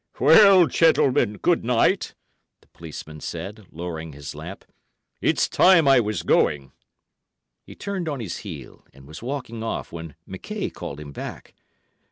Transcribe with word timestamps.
"Well, 0.19 0.65
gentlemen, 0.65 1.37
good 1.37 1.63
night," 1.63 2.15
the 2.61 2.67
policeman 2.69 3.19
said, 3.21 3.67
lowering 3.69 4.13
his 4.13 4.33
lamp, 4.33 4.65
"it's 5.21 5.47
time 5.47 5.87
I 5.87 5.99
was 5.99 6.23
going." 6.23 6.71
He 7.67 7.75
turned 7.75 8.09
on 8.09 8.19
his 8.19 8.37
heel, 8.37 8.83
and 8.95 9.05
was 9.07 9.21
walking 9.21 9.61
off, 9.61 9.91
when 9.91 10.15
McKaye 10.27 10.73
called 10.73 10.99
him 10.99 11.11
back. 11.11 11.53